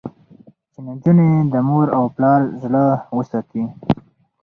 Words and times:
چې 0.71 0.79
نجونې 0.87 1.29
د 1.53 1.55
مور 1.67 1.87
او 1.97 2.03
پلار 2.15 2.41
زړه 2.61 2.83
وساتي. 3.17 3.63